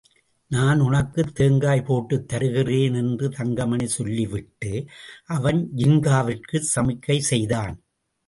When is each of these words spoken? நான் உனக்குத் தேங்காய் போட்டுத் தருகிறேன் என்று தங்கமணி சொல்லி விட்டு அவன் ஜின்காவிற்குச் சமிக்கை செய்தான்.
நான் 0.51 0.79
உனக்குத் 0.79 1.35
தேங்காய் 1.35 1.81
போட்டுத் 1.81 2.27
தருகிறேன் 2.27 2.93
என்று 2.93 3.29
தங்கமணி 3.29 3.87
சொல்லி 3.87 4.25
விட்டு 4.25 4.71
அவன் 5.27 5.71
ஜின்காவிற்குச் 5.75 6.71
சமிக்கை 6.75 7.17
செய்தான். 7.17 7.75